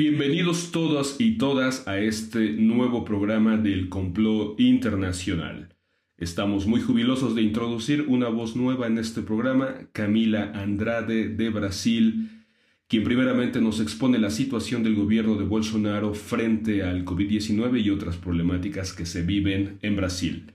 [0.00, 5.76] Bienvenidos todos y todas a este nuevo programa del Complot Internacional.
[6.16, 12.30] Estamos muy jubilosos de introducir una voz nueva en este programa, Camila Andrade de Brasil,
[12.88, 18.16] quien primeramente nos expone la situación del gobierno de Bolsonaro frente al COVID-19 y otras
[18.16, 20.54] problemáticas que se viven en Brasil.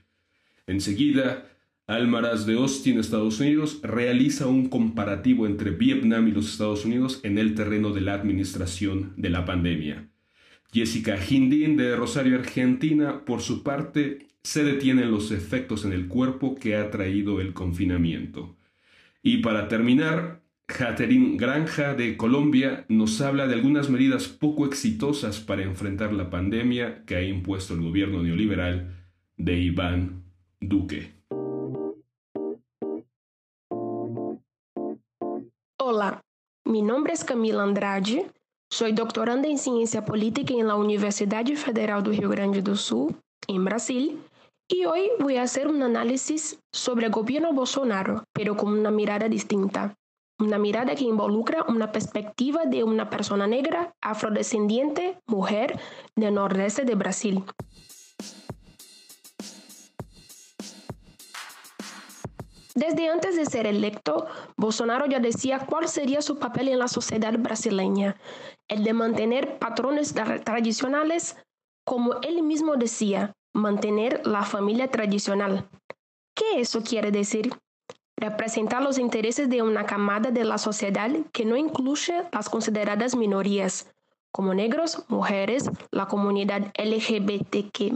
[0.66, 1.55] Enseguida,
[1.88, 7.38] Almaraz de Austin, Estados Unidos, realiza un comparativo entre Vietnam y los Estados Unidos en
[7.38, 10.08] el terreno de la administración de la pandemia.
[10.72, 16.56] Jessica Hindin de Rosario, Argentina, por su parte, se detienen los efectos en el cuerpo
[16.56, 18.56] que ha traído el confinamiento.
[19.22, 25.62] Y para terminar, Catherine Granja de Colombia nos habla de algunas medidas poco exitosas para
[25.62, 30.24] enfrentar la pandemia que ha impuesto el gobierno neoliberal de Iván
[30.60, 31.15] Duque.
[36.76, 38.30] Mi nombre es Camila Andrade,
[38.70, 43.16] soy doctoranda en Ciencia Política en la Universidad Federal do Rio Grande do Sul,
[43.48, 44.22] en Brasil,
[44.68, 49.26] y hoy voy a hacer un análisis sobre el gobierno Bolsonaro, pero con una mirada
[49.26, 49.94] distinta.
[50.38, 55.80] Una mirada que involucra una perspectiva de una persona negra, afrodescendiente, mujer
[56.14, 57.42] del nordeste de Brasil.
[62.76, 64.26] Desde antes de ser electo,
[64.58, 68.16] Bolsonaro ya decía cuál sería su papel en la sociedad brasileña,
[68.68, 70.12] el de mantener patrones
[70.44, 71.38] tradicionales,
[71.86, 75.66] como él mismo decía, mantener la familia tradicional.
[76.34, 77.50] ¿Qué eso quiere decir?
[78.14, 83.90] Representar los intereses de una camada de la sociedad que no incluye las consideradas minorías,
[84.32, 87.94] como negros, mujeres, la comunidad LGBTQ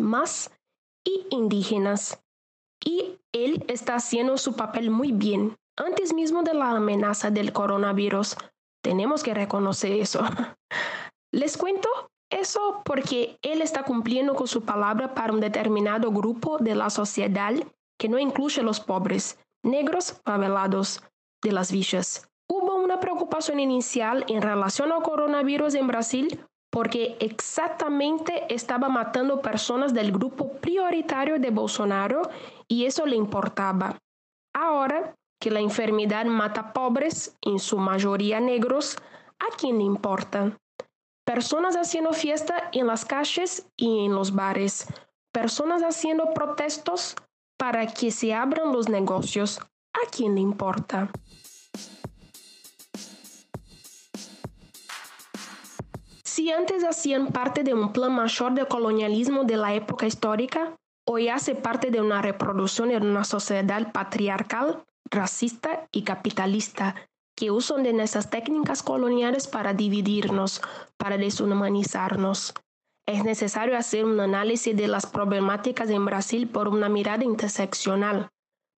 [1.04, 2.22] y indígenas
[2.82, 5.56] y él está haciendo su papel muy bien.
[5.76, 8.36] Antes mismo de la amenaza del coronavirus,
[8.82, 10.20] tenemos que reconocer eso.
[11.32, 11.88] Les cuento
[12.30, 17.54] eso porque él está cumpliendo con su palabra para un determinado grupo de la sociedad
[17.98, 21.02] que no incluye los pobres, negros favelados
[21.42, 22.28] de las villas.
[22.48, 29.92] Hubo una preocupación inicial en relación al coronavirus en Brasil porque exactamente estaba matando personas
[29.92, 32.22] del grupo prioritario de Bolsonaro
[32.68, 33.98] y eso le importaba.
[34.54, 38.96] Ahora que la enfermedad mata pobres, en su mayoría negros,
[39.38, 40.56] ¿a quién le importa?
[41.24, 44.86] Personas haciendo fiesta en las calles y en los bares,
[45.32, 47.16] personas haciendo protestos
[47.56, 49.60] para que se abran los negocios,
[49.92, 51.10] ¿a quién le importa?
[56.40, 60.74] Si antes hacían parte de un plan mayor de colonialismo de la época histórica,
[61.06, 66.94] hoy hace parte de una reproducción de una sociedad patriarcal, racista y capitalista
[67.36, 70.62] que usan de esas técnicas coloniales para dividirnos,
[70.96, 72.54] para deshumanizarnos.
[73.06, 78.30] Es necesario hacer un análisis de las problemáticas en Brasil por una mirada interseccional.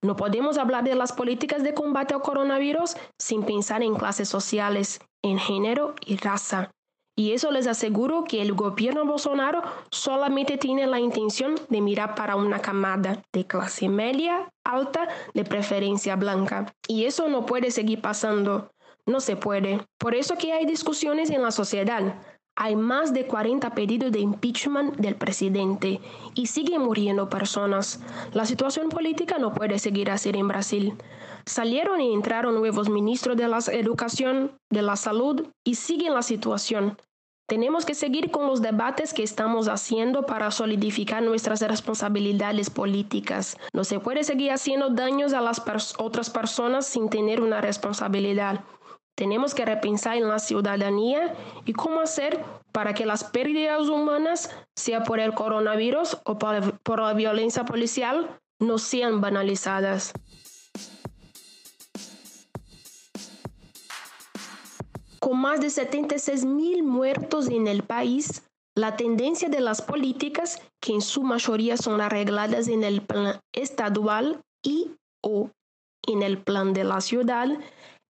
[0.03, 4.99] No podemos hablar de las políticas de combate al coronavirus sin pensar en clases sociales,
[5.23, 6.73] en género y raza.
[7.15, 12.37] Y eso les aseguro que el gobierno Bolsonaro solamente tiene la intención de mirar para
[12.37, 16.75] una camada de clase media, alta, de preferencia blanca.
[16.89, 18.73] Y eso no puede seguir pasando.
[19.05, 19.81] No se puede.
[19.99, 22.15] Por eso que hay discusiones en la sociedad.
[22.55, 26.01] Hay más de 40 pedidos de impeachment del presidente
[26.35, 28.01] y siguen muriendo personas.
[28.35, 30.95] La situación política no puede seguir así en Brasil.
[31.47, 36.99] Salieron y entraron nuevos ministros de la educación, de la salud y siguen la situación.
[37.49, 43.57] Tenemos que seguir con los debates que estamos haciendo para solidificar nuestras responsabilidades políticas.
[43.73, 45.63] No se puede seguir haciendo daños a las
[45.99, 48.61] otras personas sin tener una responsabilidad.
[49.15, 51.35] Tenemos que repensar en la ciudadanía
[51.65, 52.43] y cómo hacer
[52.73, 58.79] para que las pérdidas humanas, sea por el coronavirus o por la violencia policial, no
[58.79, 60.13] sean banalizadas.
[65.19, 68.43] Con más de 76 mil muertos en el país,
[68.75, 74.41] la tendencia de las políticas, que en su mayoría son arregladas en el plan estadual
[74.63, 74.91] y
[75.23, 75.51] o
[76.09, 77.49] en el plan de la ciudad,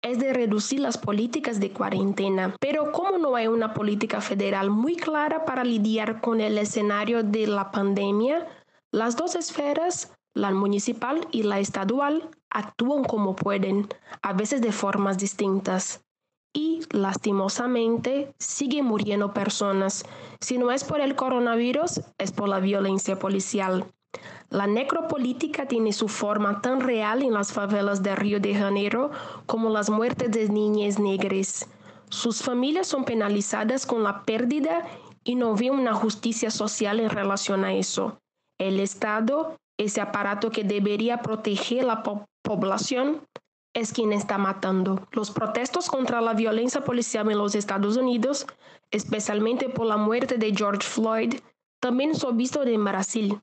[0.02, 2.54] es de reducir las políticas de cuarentena.
[2.60, 7.46] Pero como no hay una política federal muy clara para lidiar con el escenario de
[7.46, 8.46] la pandemia,
[8.90, 13.88] las dos esferas, la municipal y la estadual, actúan como pueden,
[14.22, 16.04] a veces de formas distintas
[16.52, 20.04] y lastimosamente siguen muriendo personas.
[20.40, 23.86] Si no es por el coronavirus, es por la violencia policial.
[24.52, 29.10] La necropolítica tiene su forma tan real en las favelas de Río de Janeiro
[29.46, 31.70] como las muertes de niñas negras.
[32.10, 34.86] sus familias son penalizadas con la pérdida
[35.24, 38.18] y no ve una justicia social en relación a eso.
[38.58, 42.02] El Estado, ese aparato que debería proteger la
[42.42, 43.22] población,
[43.72, 45.08] es quien está matando.
[45.12, 48.46] Los protestos contra la violencia policial en los Estados Unidos,
[48.90, 51.36] especialmente por la muerte de George Floyd,
[51.80, 53.40] también son vistos en Brasil,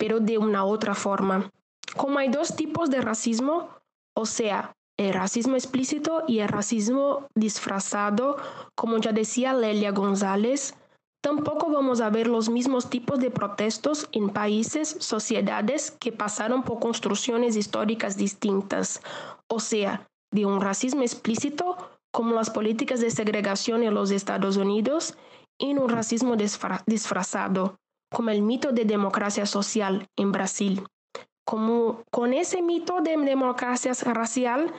[0.00, 1.52] pero de una otra forma.
[1.94, 3.68] Como hay dos tipos de racismo,
[4.16, 8.38] o sea, el racismo explícito y el racismo disfrazado,
[8.74, 10.74] como ya decía Lelia González,
[11.22, 16.80] tampoco vamos a ver los mismos tipos de protestos en países, sociedades que pasaron por
[16.80, 19.02] construcciones históricas distintas,
[19.48, 21.76] o sea, de un racismo explícito
[22.10, 25.14] como las políticas de segregación en los Estados Unidos
[25.58, 26.36] y un racismo
[26.86, 27.79] disfrazado,
[28.10, 30.82] como el mito de democracia social en Brasil.
[31.44, 34.72] Como con ese mito de democracia racial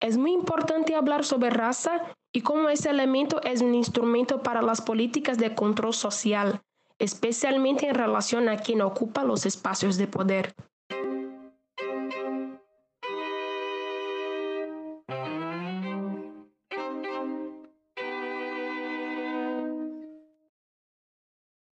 [0.00, 2.02] es muy importante hablar sobre raza
[2.32, 6.60] y cómo ese elemento es un instrumento para las políticas de control social,
[6.98, 10.54] especialmente en relación a quien ocupa los espacios de poder.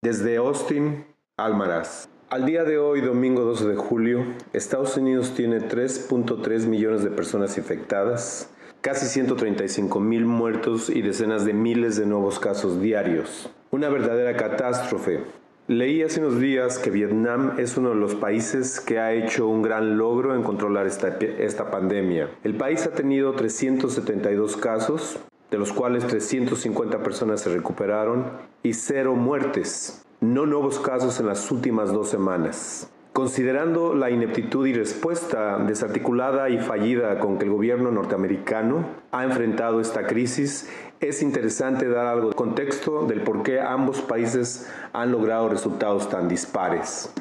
[0.01, 1.07] Desde Austin,
[1.37, 2.09] Almaraz.
[2.31, 7.59] Al día de hoy, domingo 12 de julio, Estados Unidos tiene 3.3 millones de personas
[7.59, 8.49] infectadas,
[8.81, 13.51] casi 135 mil muertos y decenas de miles de nuevos casos diarios.
[13.73, 15.25] Una verdadera catástrofe.
[15.67, 19.63] Leí hace unos días que Vietnam es uno de los países que ha hecho un
[19.63, 22.31] gran logro en controlar esta, esta pandemia.
[22.45, 25.19] El país ha tenido 372 casos,
[25.51, 31.51] de los cuales 350 personas se recuperaron y cero muertes no nuevos casos en las
[31.51, 32.91] últimas dos semanas.
[33.13, 39.81] Considerando la ineptitud y respuesta desarticulada y fallida con que el gobierno norteamericano ha enfrentado
[39.81, 40.69] esta crisis,
[41.01, 46.29] es interesante dar algo de contexto del por qué ambos países han logrado resultados tan
[46.29, 47.13] dispares.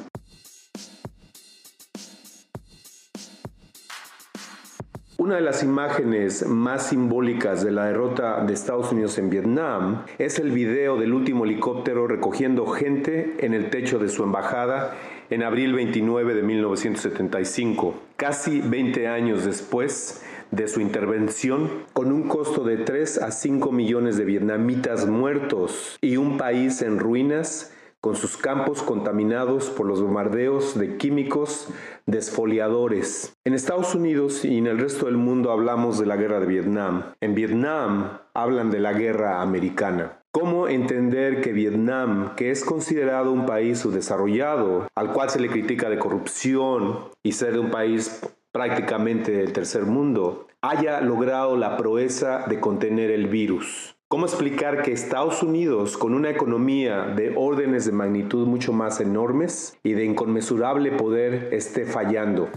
[5.20, 10.38] Una de las imágenes más simbólicas de la derrota de Estados Unidos en Vietnam es
[10.38, 14.94] el video del último helicóptero recogiendo gente en el techo de su embajada
[15.28, 20.22] en abril 29 de 1975, casi 20 años después
[20.52, 26.16] de su intervención, con un costo de 3 a 5 millones de vietnamitas muertos y
[26.16, 31.68] un país en ruinas con sus campos contaminados por los bombardeos de químicos
[32.06, 33.36] desfoliadores.
[33.44, 37.14] En Estados Unidos y en el resto del mundo hablamos de la guerra de Vietnam.
[37.20, 40.22] En Vietnam hablan de la guerra americana.
[40.30, 45.90] ¿Cómo entender que Vietnam, que es considerado un país subdesarrollado, al cual se le critica
[45.90, 48.20] de corrupción y ser un país
[48.52, 53.97] prácticamente del tercer mundo, haya logrado la proeza de contener el virus?
[54.10, 59.76] ¿Cómo explicar que Estados Unidos, con una economía de órdenes de magnitud mucho más enormes
[59.82, 62.48] y de inconmensurable poder, esté fallando?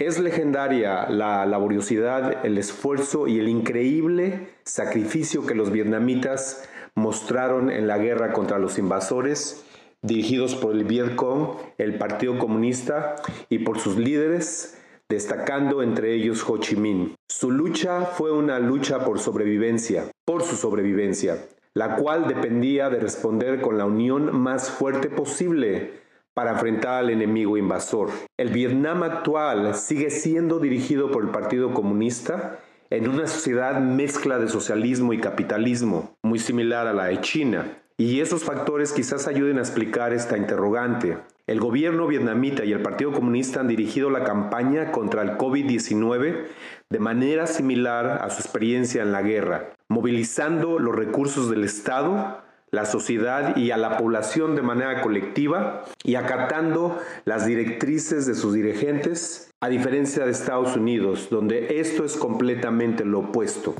[0.00, 7.86] Es legendaria la laboriosidad, el esfuerzo y el increíble sacrificio que los vietnamitas mostraron en
[7.86, 9.64] la guerra contra los invasores,
[10.02, 13.14] dirigidos por el Vietcong, el Partido Comunista
[13.48, 17.14] y por sus líderes, destacando entre ellos Ho Chi Minh.
[17.28, 23.60] Su lucha fue una lucha por sobrevivencia, por su sobrevivencia, la cual dependía de responder
[23.60, 28.10] con la unión más fuerte posible para enfrentar al enemigo invasor.
[28.36, 32.58] El Vietnam actual sigue siendo dirigido por el Partido Comunista
[32.90, 37.78] en una sociedad mezcla de socialismo y capitalismo, muy similar a la de China.
[37.96, 41.16] Y esos factores quizás ayuden a explicar esta interrogante.
[41.46, 46.46] El gobierno vietnamita y el Partido Comunista han dirigido la campaña contra el COVID-19
[46.88, 52.86] de manera similar a su experiencia en la guerra, movilizando los recursos del Estado, la
[52.86, 59.50] sociedad y a la población de manera colectiva y acatando las directrices de sus dirigentes,
[59.60, 63.74] a diferencia de Estados Unidos, donde esto es completamente lo opuesto.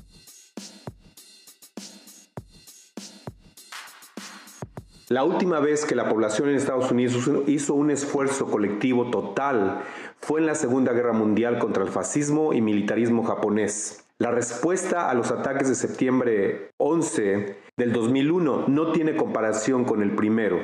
[5.10, 9.82] La última vez que la población en Estados Unidos hizo un esfuerzo colectivo total
[10.18, 14.06] fue en la Segunda Guerra Mundial contra el fascismo y militarismo japonés.
[14.16, 20.12] La respuesta a los ataques de septiembre 11 del 2001 no tiene comparación con el
[20.16, 20.60] primero.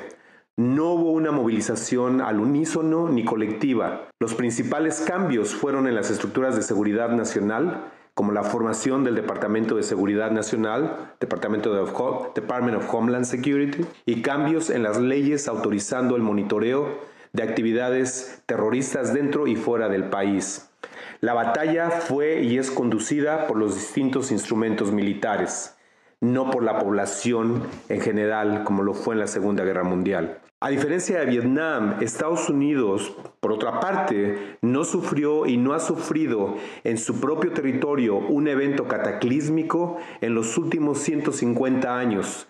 [0.57, 4.09] No hubo una movilización al unísono ni colectiva.
[4.21, 9.77] Los principales cambios fueron en las estructuras de seguridad nacional, como la formación del Departamento
[9.77, 11.91] de Seguridad Nacional, Departamento de
[12.35, 16.99] Department of Homeland Security, y cambios en las leyes autorizando el monitoreo
[17.33, 20.71] de actividades terroristas dentro y fuera del país.
[21.21, 25.77] La batalla fue y es conducida por los distintos instrumentos militares,
[26.21, 30.41] no por la población en general como lo fue en la Segunda Guerra Mundial.
[30.63, 36.57] A diferencia de Vietnam, Estados Unidos, por otra parte, no sufrió y no ha sufrido
[36.85, 42.47] en su propio territorio un evento cataclísmico en los últimos 150 años,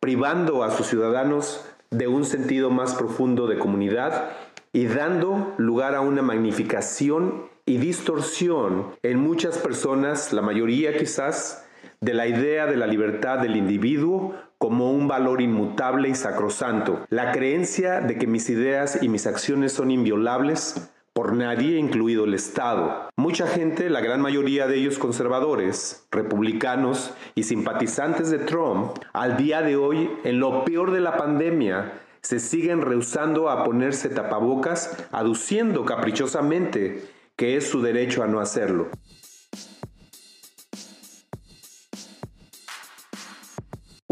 [0.00, 4.30] privando a sus ciudadanos de un sentido más profundo de comunidad
[4.72, 11.66] y dando lugar a una magnificación y distorsión en muchas personas, la mayoría quizás,
[12.00, 17.32] de la idea de la libertad del individuo como un valor inmutable y sacrosanto, la
[17.32, 23.10] creencia de que mis ideas y mis acciones son inviolables por nadie, incluido el Estado.
[23.16, 29.60] Mucha gente, la gran mayoría de ellos conservadores, republicanos y simpatizantes de Trump, al día
[29.60, 31.92] de hoy, en lo peor de la pandemia,
[32.22, 37.02] se siguen rehusando a ponerse tapabocas, aduciendo caprichosamente
[37.36, 38.88] que es su derecho a no hacerlo.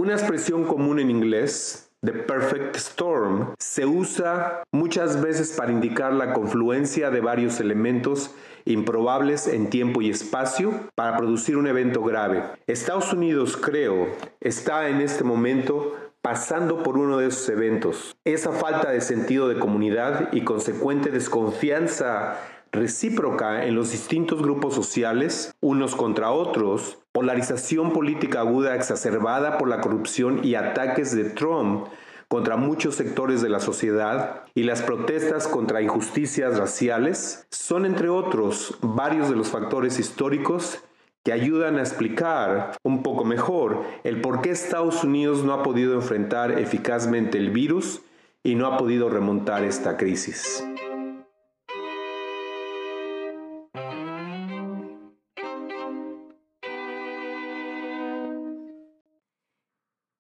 [0.09, 6.33] Una expresión común en inglés, the perfect storm, se usa muchas veces para indicar la
[6.33, 8.31] confluencia de varios elementos
[8.65, 12.43] improbables en tiempo y espacio para producir un evento grave.
[12.67, 14.09] Estados Unidos, creo,
[14.41, 18.17] está en este momento pasando por uno de esos eventos.
[18.25, 22.39] Esa falta de sentido de comunidad y consecuente desconfianza
[22.73, 29.81] recíproca en los distintos grupos sociales, unos contra otros, polarización política aguda exacerbada por la
[29.81, 31.89] corrupción y ataques de Trump
[32.29, 38.79] contra muchos sectores de la sociedad y las protestas contra injusticias raciales son, entre otros,
[38.83, 40.79] varios de los factores históricos
[41.25, 45.95] que ayudan a explicar un poco mejor el por qué Estados Unidos no ha podido
[45.95, 48.01] enfrentar eficazmente el virus
[48.45, 50.65] y no ha podido remontar esta crisis.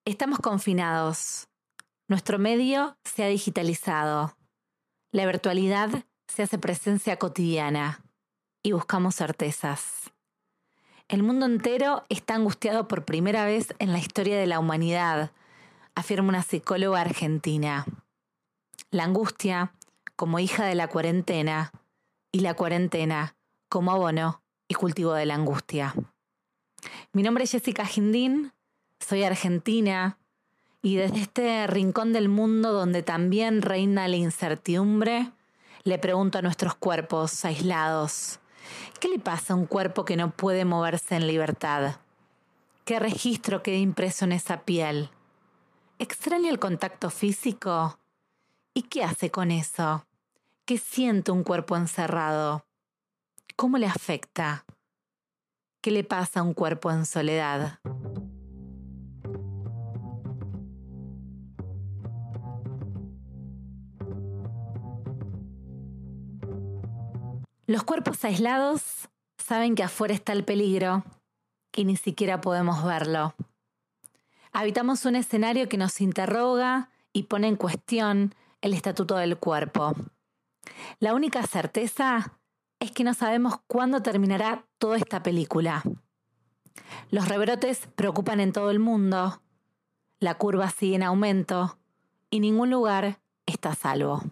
[0.08, 1.48] Estamos confinados.
[2.08, 4.34] Nuestro medio se ha digitalizado.
[5.12, 8.02] La virtualidad se hace presencia cotidiana
[8.62, 10.10] y buscamos certezas.
[11.08, 15.30] El mundo entero está angustiado por primera vez en la historia de la humanidad,
[15.94, 17.84] afirma una psicóloga argentina.
[18.90, 19.74] La angustia
[20.16, 21.70] como hija de la cuarentena
[22.32, 23.36] y la cuarentena
[23.68, 25.94] como abono y cultivo de la angustia.
[27.12, 28.54] Mi nombre es Jessica Gindín
[29.00, 30.18] soy argentina
[30.82, 35.32] y desde este rincón del mundo donde también reina la incertidumbre,
[35.84, 38.40] le pregunto a nuestros cuerpos aislados,
[39.00, 41.96] ¿qué le pasa a un cuerpo que no puede moverse en libertad?
[42.84, 45.10] ¿Qué registro queda impreso en esa piel?
[45.98, 47.98] ¿Extraña el contacto físico?
[48.72, 50.06] ¿Y qué hace con eso?
[50.64, 52.64] ¿Qué siente un cuerpo encerrado?
[53.56, 54.64] ¿Cómo le afecta?
[55.80, 57.80] ¿Qué le pasa a un cuerpo en soledad?
[67.68, 71.04] Los cuerpos aislados saben que afuera está el peligro
[71.76, 73.34] y ni siquiera podemos verlo.
[74.52, 79.94] Habitamos un escenario que nos interroga y pone en cuestión el estatuto del cuerpo.
[80.98, 82.38] La única certeza
[82.80, 85.82] es que no sabemos cuándo terminará toda esta película.
[87.10, 89.42] Los rebrotes preocupan en todo el mundo,
[90.20, 91.78] la curva sigue en aumento
[92.30, 94.22] y ningún lugar está a salvo.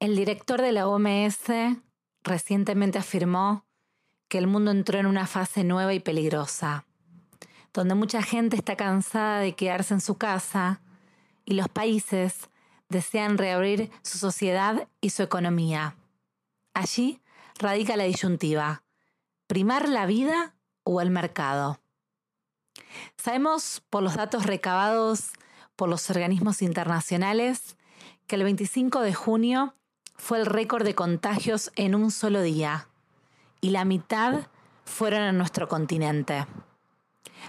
[0.00, 1.76] El director de la OMS
[2.24, 3.66] recientemente afirmó
[4.28, 6.86] que el mundo entró en una fase nueva y peligrosa,
[7.74, 10.80] donde mucha gente está cansada de quedarse en su casa
[11.44, 12.48] y los países
[12.88, 15.96] desean reabrir su sociedad y su economía.
[16.72, 17.20] Allí
[17.58, 18.82] radica la disyuntiva,
[19.46, 21.78] primar la vida o el mercado.
[23.18, 25.32] Sabemos por los datos recabados
[25.76, 27.76] por los organismos internacionales
[28.26, 29.74] que el 25 de junio
[30.20, 32.88] fue el récord de contagios en un solo día
[33.60, 34.46] y la mitad
[34.84, 36.46] fueron en nuestro continente.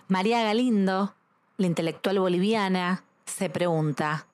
[0.08, 1.13] María Galindo,
[1.58, 4.25] la intelectual boliviana, se pregunta,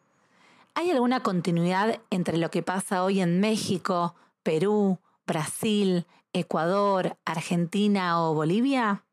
[0.76, 8.36] ¿hay alguna continuidad entre lo que pasa hoy en México, Perú, Brasil, Ecuador, Argentina o
[8.36, 9.04] Bolivia?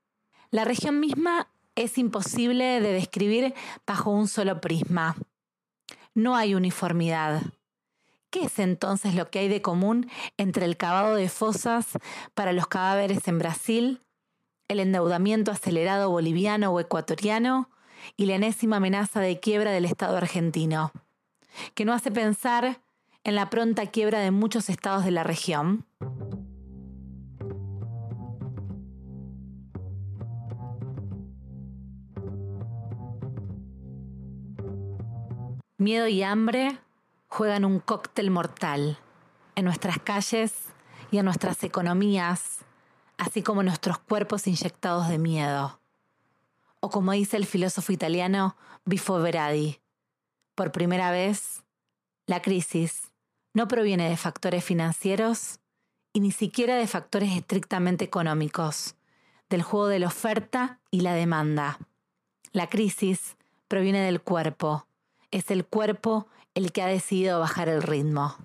[0.51, 3.55] La región misma es imposible de describir
[3.87, 5.17] bajo un solo prisma.
[6.15, 7.43] No hay uniformidad.
[8.35, 11.87] ¿Qué es entonces lo que hay de común entre el cavado de fosas
[12.35, 14.01] para los cadáveres en Brasil,
[14.67, 17.71] el endeudamiento acelerado boliviano o ecuatoriano
[18.17, 20.91] y la enésima amenaza de quiebra del Estado argentino,
[21.77, 22.81] que no hace pensar
[23.23, 25.87] en la pronta quiebra de muchos estados de la región.
[35.79, 36.81] Miedo y hambre
[37.35, 38.97] juegan un cóctel mortal
[39.57, 40.55] en nuestras calles
[41.11, 42.61] y en nuestras economías,
[43.19, 45.81] así como nuestros cuerpos inyectados de miedo.
[46.79, 49.81] O como dice el filósofo italiano Bifo Veradi,
[50.55, 51.65] por primera vez,
[52.27, 53.11] la crisis
[53.53, 55.59] no proviene de factores financieros
[56.13, 58.95] y ni siquiera de factores estrictamente económicos,
[59.51, 61.81] del juego de la oferta y la demanda.
[62.53, 63.37] La crisis
[63.67, 64.87] proviene del cuerpo.
[65.33, 68.37] Es el cuerpo el que ha decidido bajar el ritmo.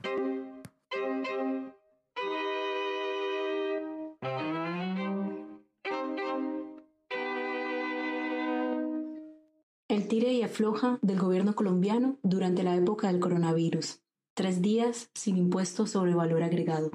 [9.88, 14.02] El tire y afloja del gobierno colombiano durante la época del coronavirus.
[14.34, 16.92] Tres días sin impuestos sobre valor agregado.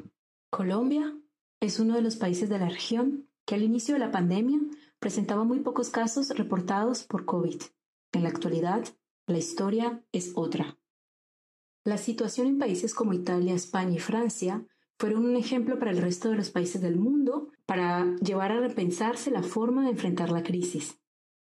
[0.50, 1.16] Colombia
[1.60, 4.58] es uno de los países de la región que al inicio de la pandemia
[4.98, 7.60] presentaba muy pocos casos reportados por COVID.
[8.12, 8.84] En la actualidad,
[9.26, 10.78] la historia es otra.
[11.84, 14.66] La situación en países como Italia, España y Francia
[14.98, 19.30] fueron un ejemplo para el resto de los países del mundo para llevar a repensarse
[19.30, 20.98] la forma de enfrentar la crisis.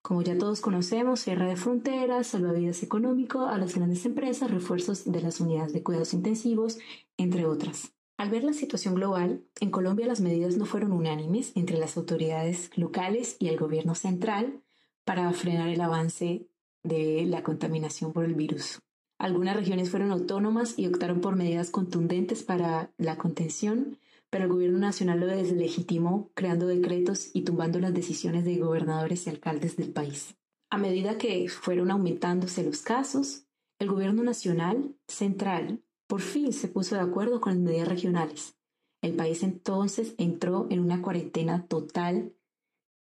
[0.04, 5.20] Como ya todos conocemos, cierre de fronteras, salvavidas económico a las grandes empresas, refuerzos de
[5.20, 6.78] las unidades de cuidados intensivos,
[7.18, 7.94] entre otras.
[8.16, 12.70] Al ver la situación global, en Colombia las medidas no fueron unánimes entre las autoridades
[12.76, 14.62] locales y el gobierno central
[15.06, 16.48] para frenar el avance
[16.84, 18.80] de la contaminación por el virus.
[19.20, 24.00] Algunas regiones fueron autónomas y optaron por medidas contundentes para la contención,
[24.30, 29.30] pero el gobierno nacional lo deslegitimó creando decretos y tumbando las decisiones de gobernadores y
[29.30, 30.38] alcaldes del país.
[30.70, 33.46] A medida que fueron aumentándose los casos,
[33.78, 38.56] el gobierno nacional central por fin se puso de acuerdo con las medidas regionales.
[39.02, 42.34] El país entonces entró en una cuarentena total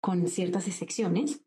[0.01, 1.41] con ciertas excepciones,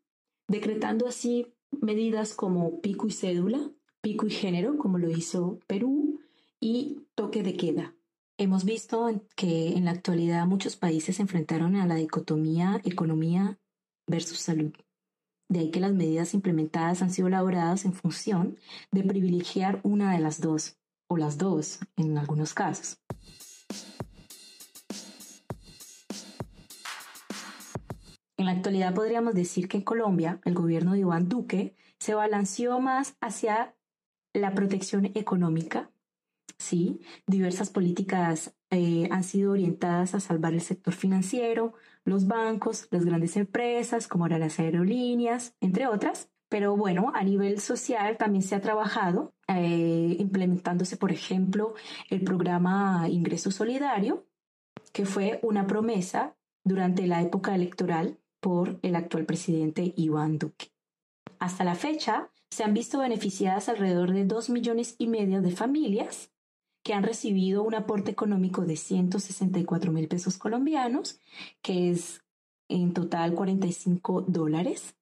[0.47, 3.71] decretando así medidas como pico y cédula,
[4.03, 6.19] pico y género, como lo hizo Perú,
[6.59, 7.95] y toque de queda.
[8.37, 13.57] Hemos visto que en la actualidad muchos países se enfrentaron a la dicotomía economía
[14.05, 14.73] versus salud.
[15.47, 18.57] De ahí que las medidas implementadas han sido elaboradas en función
[18.91, 22.97] de privilegiar una de las dos, o las dos en algunos casos.
[28.35, 32.81] En la actualidad podríamos decir que en Colombia el gobierno de Iván Duque se balanceó
[32.81, 33.75] más hacia
[34.33, 35.91] la protección económica,
[36.57, 37.01] ¿sí?
[37.27, 41.73] Diversas políticas eh, han sido orientadas a salvar el sector financiero,
[42.05, 46.29] los bancos, las grandes empresas, como eran las aerolíneas, entre otras.
[46.49, 51.73] Pero bueno, a nivel social también se ha trabajado, eh, implementándose, por ejemplo,
[52.09, 54.27] el programa Ingreso Solidario,
[54.91, 60.71] que fue una promesa durante la época electoral por el actual presidente Iván Duque.
[61.39, 66.29] Hasta la fecha, se han visto beneficiadas alrededor de dos millones y medio de familias
[66.83, 71.19] que han recibido un aporte económico de 164 mil pesos colombianos,
[71.63, 72.21] que es
[72.69, 74.95] en total 45 dólares.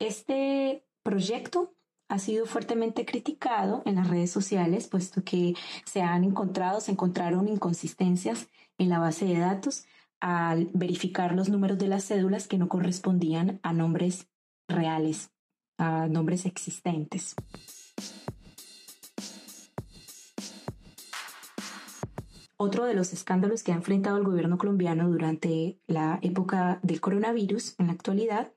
[0.00, 1.74] Este proyecto
[2.08, 7.46] ha sido fuertemente criticado en las redes sociales, puesto que se han encontrado, se encontraron
[7.46, 8.48] inconsistencias
[8.78, 9.84] en la base de datos
[10.18, 14.26] al verificar los números de las cédulas que no correspondían a nombres
[14.66, 15.30] reales
[15.80, 17.34] a nombres existentes.
[22.56, 27.74] Otro de los escándalos que ha enfrentado el gobierno colombiano durante la época del coronavirus
[27.78, 28.52] en la actualidad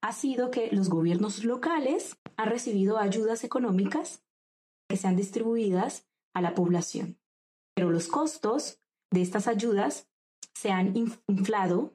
[0.00, 4.24] ha sido que los gobiernos locales han recibido ayudas económicas
[4.88, 7.18] que sean distribuidas a la población.
[7.74, 8.80] Pero los costos
[9.10, 10.08] de estas ayudas
[10.54, 11.94] se han inflado,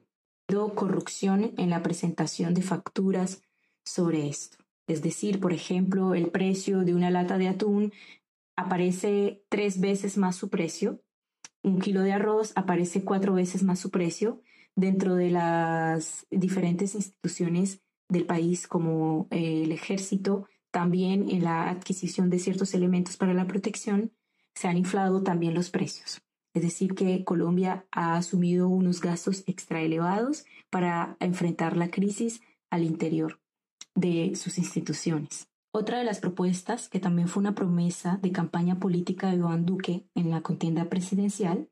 [0.74, 3.42] corrupción en la presentación de facturas
[3.84, 4.67] sobre esto.
[4.88, 7.92] Es decir, por ejemplo, el precio de una lata de atún
[8.56, 11.02] aparece tres veces más su precio,
[11.62, 14.40] un kilo de arroz aparece cuatro veces más su precio
[14.74, 22.30] dentro de las diferentes instituciones del país como eh, el ejército, también en la adquisición
[22.30, 24.12] de ciertos elementos para la protección,
[24.54, 26.22] se han inflado también los precios.
[26.54, 32.84] Es decir, que Colombia ha asumido unos gastos extra elevados para enfrentar la crisis al
[32.84, 33.38] interior
[33.98, 35.48] de sus instituciones.
[35.72, 40.06] Otra de las propuestas, que también fue una promesa de campaña política de Iván Duque
[40.14, 41.68] en la contienda presidencial,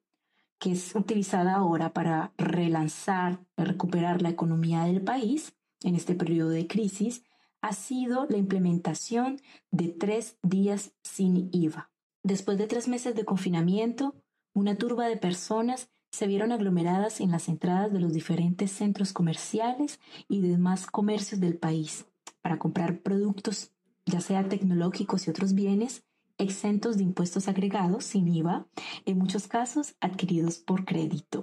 [0.59, 6.67] que es utilizada ahora para relanzar, recuperar la economía del país en este periodo de
[6.67, 7.23] crisis,
[7.63, 11.91] ha sido la implementación de tres días sin IVA.
[12.23, 14.15] Después de tres meses de confinamiento,
[14.53, 20.01] una turba de personas se vieron aglomeradas en las entradas de los diferentes centros comerciales
[20.29, 22.07] y demás comercios del país
[22.47, 23.73] para comprar productos,
[24.05, 26.05] ya sea tecnológicos y otros bienes,
[26.39, 28.69] exentos de impuestos agregados sin IVA,
[29.05, 31.41] en muchos casos adquiridos por crédito.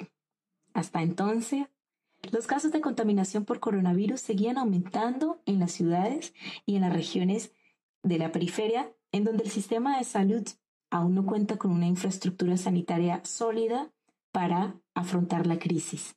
[0.74, 1.66] Hasta entonces,
[2.32, 6.34] los casos de contaminación por coronavirus seguían aumentando en las ciudades
[6.66, 7.52] y en las regiones
[8.02, 10.48] de la periferia, en donde el sistema de salud
[10.90, 13.92] aún no cuenta con una infraestructura sanitaria sólida
[14.32, 16.16] para afrontar la crisis.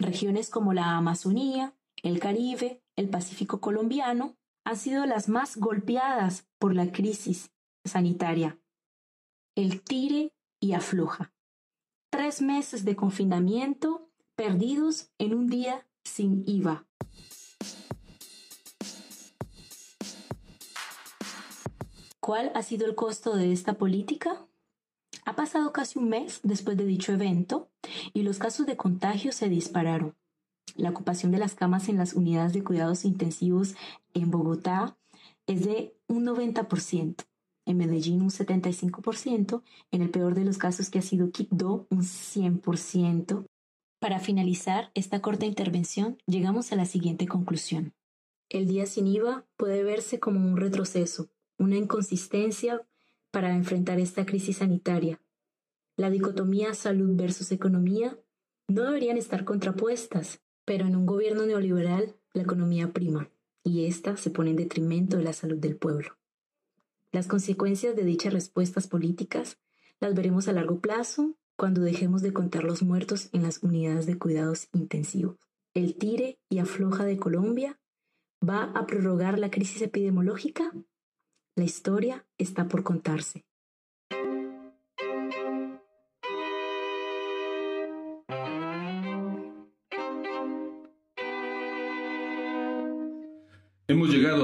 [0.00, 6.74] Regiones como la Amazonía, el Caribe, el Pacífico colombiano han sido las más golpeadas por
[6.74, 7.52] la crisis
[7.84, 8.58] sanitaria.
[9.54, 11.32] El tire y afloja.
[12.10, 16.86] Tres meses de confinamiento perdidos en un día sin IVA.
[22.20, 24.46] ¿Cuál ha sido el costo de esta política?
[25.26, 27.70] Ha pasado casi un mes después de dicho evento
[28.14, 30.16] y los casos de contagio se dispararon.
[30.74, 33.74] La ocupación de las camas en las unidades de cuidados intensivos
[34.12, 34.96] en Bogotá
[35.46, 37.24] es de un 90%,
[37.66, 42.02] en Medellín un 75%, en el peor de los casos que ha sido Quibdó un
[42.02, 43.46] 100%,
[44.04, 47.94] para finalizar esta corta intervención, llegamos a la siguiente conclusión.
[48.50, 52.86] El día sin IVA puede verse como un retroceso, una inconsistencia
[53.30, 55.22] para enfrentar esta crisis sanitaria.
[55.96, 58.18] La dicotomía salud versus economía
[58.68, 63.30] no deberían estar contrapuestas, pero en un gobierno neoliberal la economía prima
[63.62, 66.16] y ésta se pone en detrimento de la salud del pueblo.
[67.12, 69.58] Las consecuencias de dichas respuestas políticas
[70.00, 74.18] las veremos a largo plazo cuando dejemos de contar los muertos en las unidades de
[74.18, 75.36] cuidados intensivos.
[75.72, 77.78] El tire y afloja de Colombia
[78.46, 80.72] va a prorrogar la crisis epidemiológica.
[81.54, 83.44] La historia está por contarse.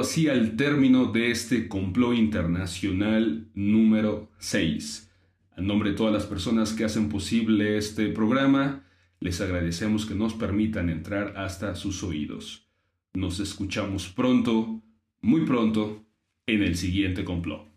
[0.01, 5.13] Así al término de este complot internacional número 6.
[5.57, 8.85] En nombre de todas las personas que hacen posible este programa,
[9.21, 12.67] les agradecemos que nos permitan entrar hasta sus oídos.
[13.13, 14.83] Nos escuchamos pronto,
[15.21, 16.07] muy pronto,
[16.47, 17.70] en el siguiente complot.